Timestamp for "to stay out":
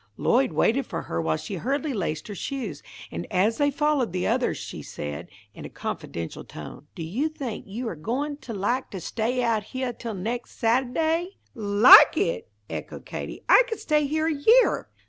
8.89-9.63